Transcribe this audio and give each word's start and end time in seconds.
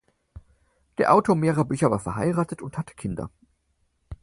Der 0.97 1.13
Autor 1.13 1.35
mehrerer 1.35 1.65
Bücher 1.65 1.91
war 1.91 1.99
verheiratet 1.99 2.63
und 2.63 2.75
hatte 2.79 2.95
Kinder. 2.95 3.29